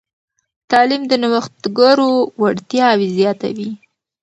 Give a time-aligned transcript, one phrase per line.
[0.71, 2.11] تعلیم د نوښتګرو
[2.41, 3.71] وړتیاوې زیاتوي.